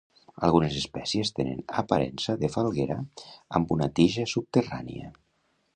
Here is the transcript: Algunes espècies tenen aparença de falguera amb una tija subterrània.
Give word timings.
Algunes 0.45 0.77
espècies 0.79 1.31
tenen 1.39 1.61
aparença 1.83 2.35
de 2.45 2.49
falguera 2.57 2.99
amb 3.61 3.77
una 3.79 3.91
tija 4.01 4.29
subterrània. 4.35 5.17